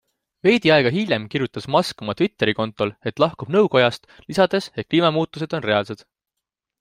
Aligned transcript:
Veidi 0.45 0.69
aega 0.75 0.91
hiljem 0.93 1.25
kirjutas 1.33 1.67
Musk 1.75 1.99
oma 2.05 2.15
Twitteri 2.21 2.55
kontol, 2.59 2.93
et 3.11 3.21
lahkub 3.25 3.51
nõukojast, 3.57 4.09
lisades, 4.31 4.71
et 4.83 4.89
kliimamuutused 4.95 5.55
on 5.59 5.67
reaalsed. 5.71 6.03